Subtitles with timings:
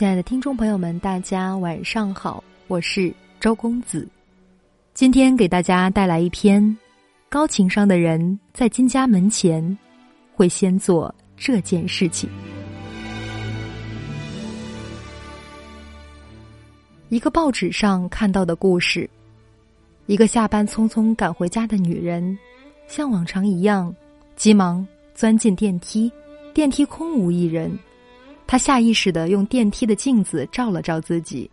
[0.00, 4.08] 亲爱的听众朋友们，大家晚上好，我是周公子。
[4.94, 6.74] 今天给大家带来一篇：
[7.28, 9.76] 高情商的人在进家门前
[10.34, 12.30] 会先做这件事情。
[17.10, 19.06] 一个报纸上看到的故事：
[20.06, 22.38] 一个下班匆匆赶回家的女人，
[22.88, 23.94] 像往常一样，
[24.34, 26.10] 急忙钻进电梯，
[26.54, 27.78] 电梯空无一人。
[28.50, 31.48] 他下意识的用电梯的镜子照了照自己，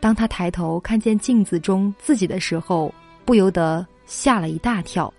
[0.00, 2.92] 当他抬头看见镜子中自己的时候，
[3.24, 5.12] 不由得吓了一大跳。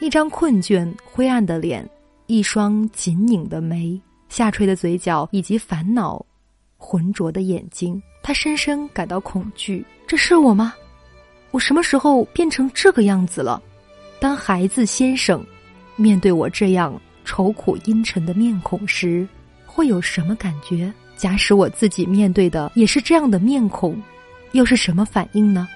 [0.00, 1.88] 一张困倦、灰暗的脸，
[2.26, 6.22] 一双紧拧的眉，下垂的嘴角，以及烦恼、
[6.76, 9.82] 浑浊的眼睛，他深深感到恐惧。
[10.06, 10.74] 这是我吗？
[11.52, 13.62] 我什么时候变成这个样子了？
[14.20, 15.42] 当孩子先生
[15.96, 19.26] 面对我这样愁苦阴沉的面孔时。
[19.80, 20.92] 会有什么感觉？
[21.16, 23.98] 假使我自己面对的也是这样的面孔，
[24.52, 25.66] 又是什么反应呢？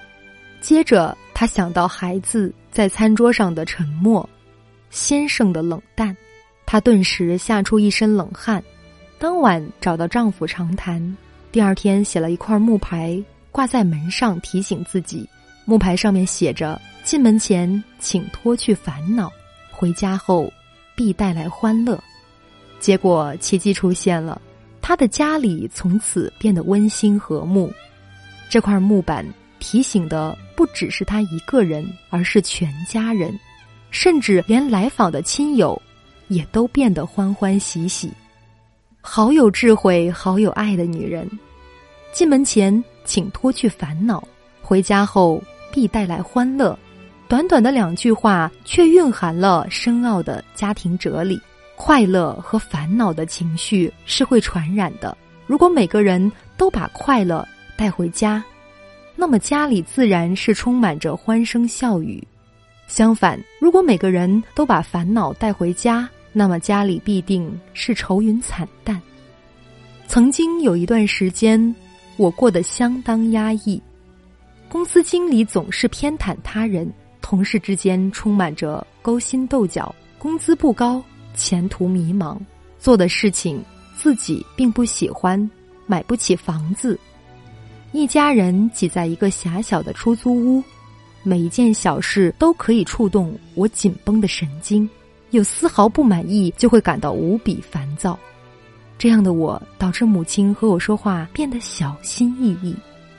[0.61, 4.29] 接着，他想到孩子在餐桌上的沉默，
[4.91, 6.15] 先生的冷淡，
[6.67, 8.63] 他顿时吓出一身冷汗。
[9.17, 11.17] 当晚找到丈夫长谈，
[11.51, 13.19] 第二天写了一块木牌
[13.51, 15.27] 挂在门上，提醒自己。
[15.65, 19.31] 木牌上面写着：“进门前请脱去烦恼，
[19.71, 20.53] 回家后
[20.95, 21.99] 必带来欢乐。”
[22.85, 24.39] 结果奇迹出现了，
[24.79, 27.73] 他的家里从此变得温馨和睦。
[28.47, 29.25] 这块木板
[29.57, 33.35] 提醒的不只是他一个人，而是全家人，
[33.89, 35.81] 甚至连来访的亲友
[36.27, 38.11] 也都变得欢欢喜喜。
[39.01, 41.27] 好有智慧、好有爱的女人。
[42.13, 44.23] 进门前请脱去烦恼，
[44.61, 45.41] 回家后
[45.73, 46.77] 必带来欢乐。
[47.27, 51.41] 短短的两句话，却蕴含了深奥的家庭哲理。
[51.75, 55.15] 快乐和烦恼的情绪是会传染的。
[55.45, 58.43] 如果每个人都把快乐带回家，
[59.15, 62.25] 那么家里自然是充满着欢声笑语。
[62.87, 69.01] 相反，如果每个人都把烦恼带回家，那么家里必定是愁云惨淡。
[70.07, 71.75] 曾经有一段时间，
[72.17, 73.81] 我过得相当压抑。
[74.69, 76.91] 公司经理总是偏袒他人，
[77.21, 81.03] 同事之间充满着勾心斗角，工资不高。
[81.35, 82.37] 前途迷茫，
[82.79, 83.63] 做的事情
[83.95, 85.49] 自己并不喜欢，
[85.85, 86.99] 买不起房子，
[87.91, 90.63] 一家人挤在一个狭小的出租屋，
[91.23, 94.89] 每一件小事都可以触动我紧绷的神经，
[95.31, 98.17] 有丝毫不满意就会感到无比烦躁。
[98.97, 102.75] 这样的我导致母亲和我说话变得小心翼翼，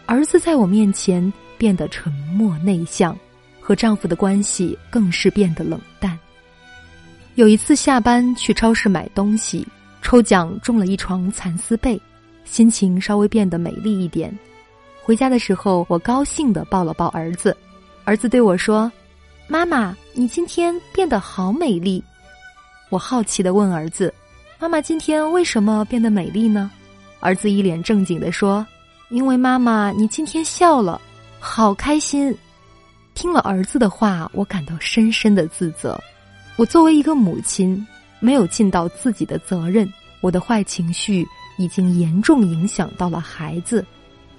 [0.07, 3.17] 儿子在我面前变得沉默内向，
[3.61, 6.19] 和丈夫的关系更是变得冷淡。
[7.37, 9.67] 有一次下班去超市买东西，
[10.01, 12.01] 抽奖中了一床蚕丝被，
[12.47, 14.35] 心情稍微变得美丽一点。
[15.03, 17.55] 回家的时候，我高兴的抱了抱儿子，
[18.05, 18.91] 儿子对我说
[19.49, 22.03] ：“妈妈，你今天变得好美丽。”
[22.89, 24.13] 我好奇的问儿子
[24.59, 26.71] ：“妈妈今天为什么变得美丽呢？”
[27.21, 28.67] 儿子一脸正经的说
[29.11, 30.99] ：“因为妈妈你今天笑了，
[31.39, 32.35] 好开心。”
[33.13, 36.03] 听了儿子的话，我感到深深的自责。
[36.57, 37.87] 我作为一个母亲，
[38.19, 39.87] 没有尽到自己的责任，
[40.23, 41.27] 我的坏情绪
[41.59, 43.85] 已经严重影响到了孩子。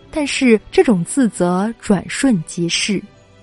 [0.09, 2.99] 但是这种自责转瞬即逝。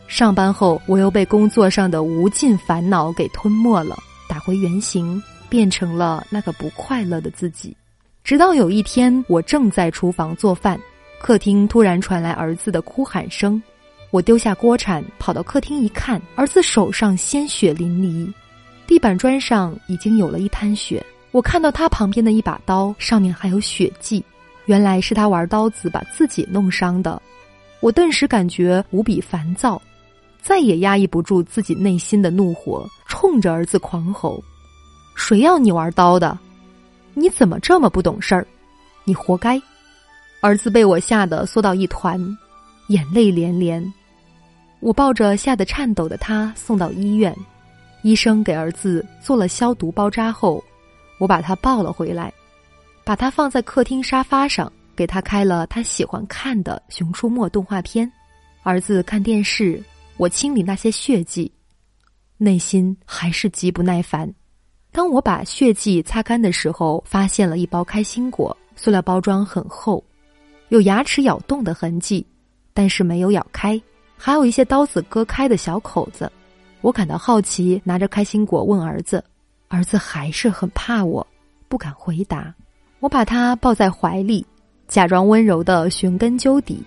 [0.09, 3.97] 上班后，我又被工作上的无尽烦恼给吞没了，
[4.29, 7.77] 打回原形，变成了那个不快乐的自己。
[8.25, 10.81] 直到有一天，我正在厨房做饭，
[11.21, 13.63] 客厅突然传来儿子的哭喊声，
[14.11, 18.33] 我丢下锅铲，跑到客厅一看，儿子手上鲜血淋漓。
[18.87, 24.23] 地板砖上已经有了一滩血，我看到他旁边的一把刀上面还有血迹，
[24.67, 27.21] 原来是他玩刀子把自己弄伤的。
[27.81, 29.81] 我顿时感觉无比烦躁，
[30.41, 34.43] 再也压抑不住自己内心的怒火，冲着儿子狂吼
[35.17, 36.39] ：“谁要你玩刀的？
[37.15, 38.47] 你怎么这么不懂事儿？
[39.05, 39.61] 你活该！”
[40.41, 42.21] 儿子被我吓得缩到一团，
[42.89, 43.83] 眼泪连连。
[44.81, 47.35] 我抱着吓得颤抖的他送到医院。
[48.05, 50.63] 医生给儿子做了消毒包扎后，
[51.17, 52.31] 我把他抱了回来，
[53.03, 58.11] 把他放在客厅沙发上，给他开了他喜欢看的《熊出没》动画片。
[58.63, 59.83] 儿子看电视，
[60.19, 61.51] 我清理那些血迹，
[62.37, 64.31] 内心还是极不耐烦。
[64.93, 70.05] 当我把血迹擦干的时候，发现了一包开心果，塑料包装很厚，
[70.69, 72.27] 有牙齿咬动的痕迹，
[72.75, 73.81] 但是没有咬开，
[74.19, 76.31] 还有一些刀子割开的小口子。
[76.85, 79.25] 我感到好奇，拿着开心果问儿子，
[79.69, 81.27] 儿子还是很怕我，
[81.67, 82.55] 不敢回答。
[83.01, 84.45] 我把他抱在怀里，
[84.87, 86.85] 假装温柔的寻根究底。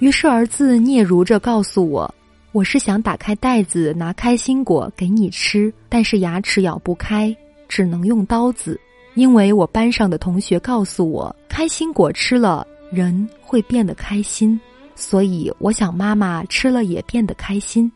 [0.00, 2.14] 于是儿子嗫嚅着告诉我
[2.52, 7.34] ：“我是想打开袋子拿开心果给你吃，但是牙齿咬不开，
[7.70, 8.78] 只能用刀子。
[9.14, 14.60] 因为我班上的同学告诉我，开心果吃了人会变得开心，
[14.94, 17.90] 所以我想妈妈吃了也变得开心。”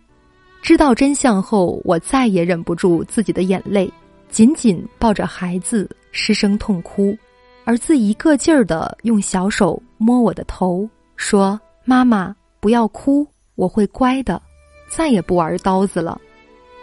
[0.63, 3.93] 知道真相后，我再也忍不住自己的眼泪，
[4.29, 7.19] 紧紧抱着孩子失声痛哭。
[7.65, 11.61] 儿子一个劲儿的用小手摸我的头，说。
[11.85, 13.27] 妈妈，不要哭，
[13.57, 14.41] 我会乖的，
[14.89, 16.21] 再也不玩刀子了。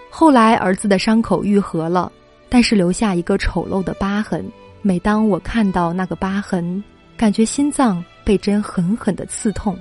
[0.10, 2.12] 后来儿子的伤口愈合了，
[2.50, 4.46] 但是留下一个丑陋的疤痕。
[4.82, 6.84] 每当我看到那个疤痕，
[7.16, 9.80] 感觉心脏被针狠狠的刺痛。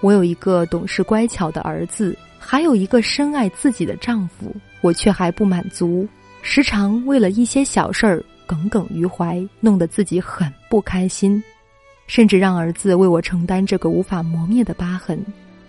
[0.00, 2.16] 我有一个懂事乖巧的儿子，
[2.50, 6.04] 还有一个深爱自己的丈夫，我却还不满足，
[6.42, 11.40] 时常为了一些小事儿耿耿于怀，弄得自己很不开心。
[12.08, 15.24] 甚至让儿子为我承担这个无法磨灭的疤痕，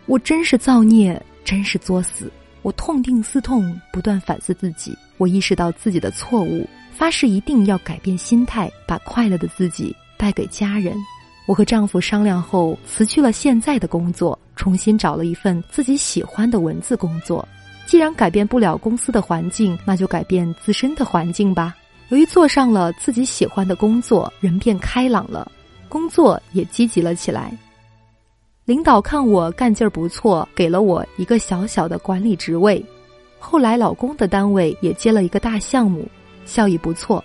[0.07, 2.31] 我真是造孽，真是作死！
[2.63, 4.97] 我痛定思痛，不断反思自己。
[5.17, 6.67] 我意识到自己的错误，
[6.97, 10.97] 发誓一定要改变心态，把快乐的自己带给家人。
[11.51, 17.45] 我和丈夫商量后，辞去了现在的工作，重新找了一份自己喜欢的文字工作。
[17.85, 21.75] 既然改变不了公司的环境，那就改变自身的环境吧。
[22.07, 25.51] 由于做上了自己喜欢的工作，人变开朗了。
[25.89, 27.51] 工作也积极了起来。
[28.63, 32.81] 领导看我干劲儿不错，给了我一个小小的管理职位。
[33.39, 36.07] 后来老公的单位也接了一个大项目，
[36.45, 37.21] 效益不错，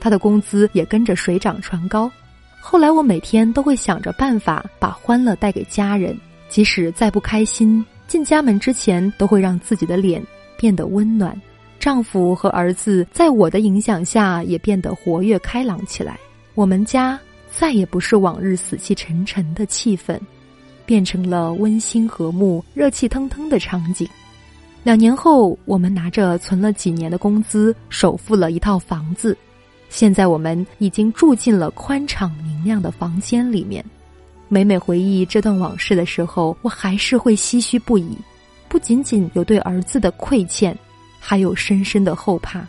[0.00, 2.10] 他的工资也跟着水涨船高。
[2.60, 6.16] 后来我每天都会想着办法把欢乐带给家人，
[6.48, 10.22] 即使再不开心，进家门之前都会让自己的脸
[10.56, 11.34] 变得温暖。
[11.78, 16.18] 丈夫和儿子在我的影响下也变得活跃开朗起来。
[16.54, 17.18] 我们家。
[17.52, 20.16] 再也不是往日死气沉沉的气氛，
[20.86, 24.08] 变成了温馨和睦、热气腾腾的场景。
[24.84, 29.36] 两年后，我们拿着存了几年的工资，首付了一套房子。
[29.90, 33.84] 现在我们已经住进了宽敞明亮的房间里面。
[34.48, 38.16] 每每回忆这段往事的时候，我还是会唏嘘不已。
[38.68, 40.76] 不仅仅有对儿子的愧欠，
[41.18, 42.66] 还有深深的后怕。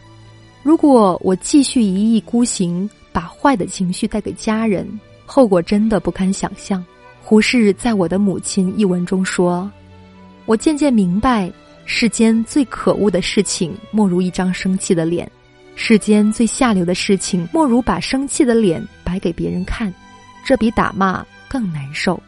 [0.63, 6.83] 如果我继续一意孤行，把坏的情绪带给家人，后果真的不堪想象。
[7.23, 9.71] 胡适在我的母亲一文中说
[10.45, 11.51] ：“我渐渐明白，
[11.85, 15.27] 世间最可恶的事情，莫如一张生气的脸；
[15.83, 19.91] 世间最下流的事情，莫如把生气的脸摆给别人看，
[20.45, 22.21] 这比打骂更难受。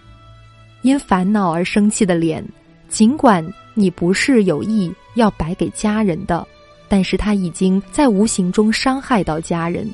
[0.81, 2.43] 因烦恼而生气的脸，
[2.89, 6.45] 尽管你不是有意要摆给家人的，
[6.89, 9.87] 但是他已经在无形中伤害到家人。”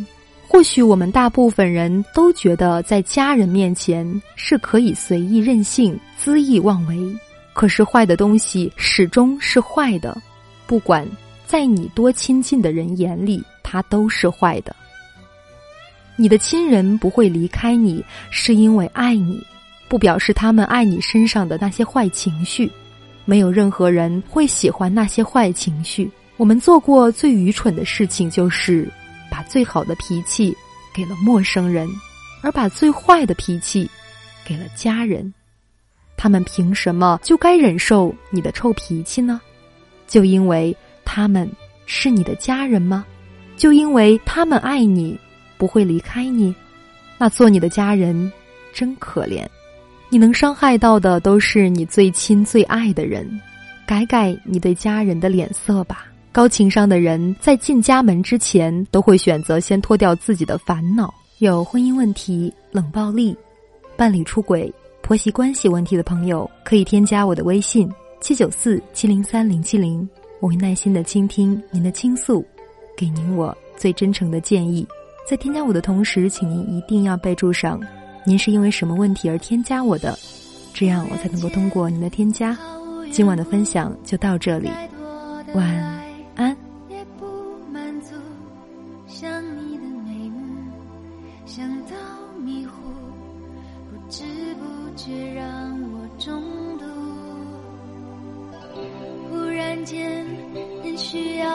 [0.48, 6.98] 或许我们大部分人都觉得，在家人面前是可以随意任性、恣意妄为。
[7.52, 10.18] 可是坏的东西始终是坏的，
[10.66, 11.06] 不管
[11.50, 14.76] 在你多亲近的人眼里，他都是坏的。
[16.16, 19.44] 你的亲人不会离开你，是因为爱你，
[19.88, 22.72] 不表示他们爱你身上的那些坏情绪。
[23.26, 26.08] 没有任何人会喜欢那些坏情绪。
[26.38, 28.88] 我们做过最愚蠢的事情就是。
[29.32, 30.58] 把最好的脾气
[30.92, 31.88] 给了陌生人，
[32.42, 33.88] 而把最坏的脾气
[34.44, 35.32] 给了家人，
[36.18, 39.40] 他们凭什么就该忍受你的臭脾气呢？
[40.08, 40.76] 就因为
[41.12, 41.50] 他们
[41.88, 43.04] 是你的家人吗？
[43.58, 45.20] 就因为他们爱你，
[45.58, 46.54] 不会离开你？
[47.18, 48.32] 那做你的家人
[48.72, 49.44] 真可怜，
[50.10, 53.28] 你能伤害到的都是你最亲最爱的人，
[53.88, 56.06] 改改你对家人的脸色吧。
[56.32, 61.12] 高情商的人在进家门之前，都会选择先脱掉自己的烦恼。
[61.40, 63.36] 有婚姻问题、冷暴力、
[63.98, 70.08] 伴侣出轨、婆媳关系问题的朋友，可以添加我的微信七九四七零三零七零，
[70.40, 72.46] 我会耐心的倾听您的倾诉，
[72.98, 74.88] 给您我最真诚的建议。
[75.28, 77.80] 在添加我的同时，请您一定要备注上
[78.26, 80.18] 您是因为什么问题而添加我的，
[80.74, 82.58] 这样我才能够通过您的添加。
[83.12, 84.70] 今晚的分享就到这里，
[85.54, 86.09] 晚安。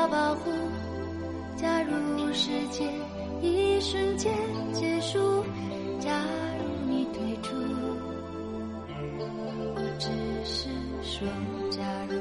[0.09, 0.51] 保护。
[1.57, 2.89] 假如世界
[3.41, 4.33] 一瞬间
[4.73, 5.45] 结束，
[6.01, 6.11] 假
[6.59, 7.55] 如你退出，
[9.75, 10.09] 我只
[10.45, 10.69] 是
[11.03, 11.27] 说
[11.71, 12.15] 假如。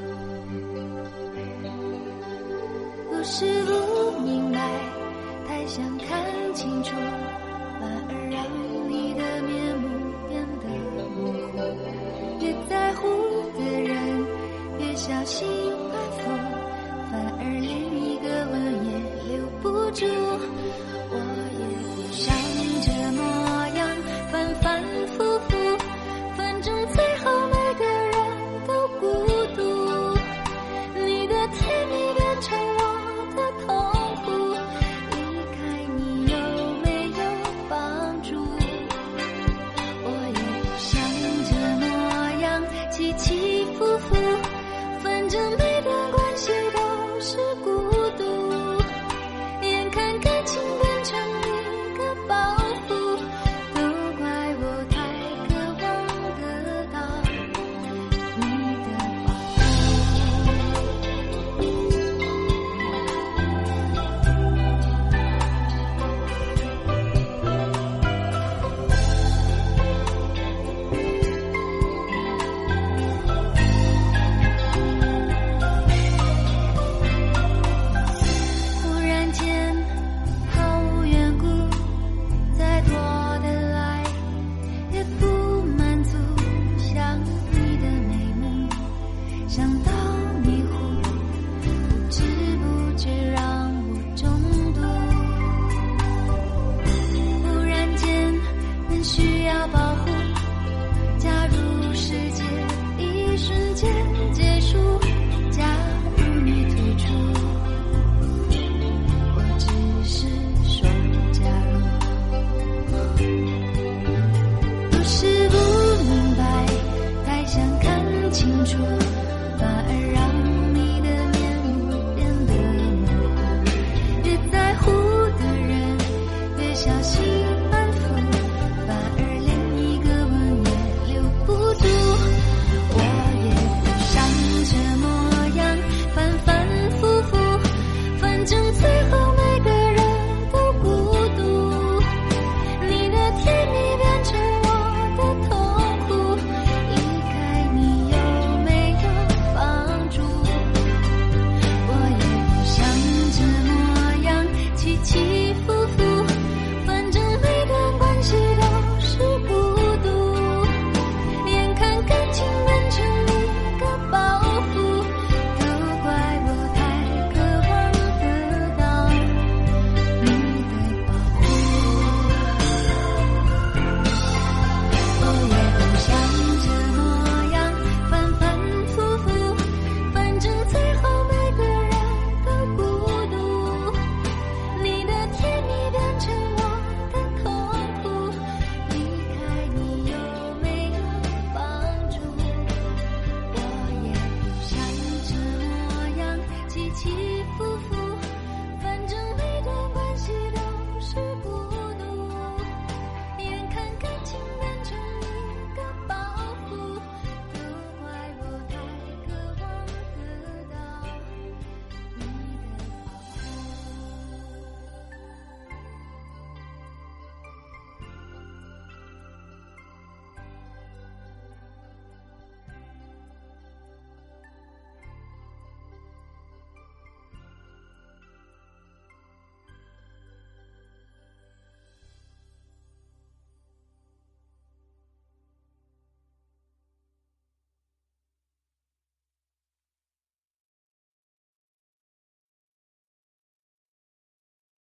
[3.10, 4.60] 不是不明白，
[5.48, 6.96] 太想看清楚，